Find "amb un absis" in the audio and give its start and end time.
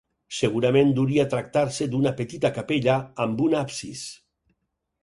3.27-4.07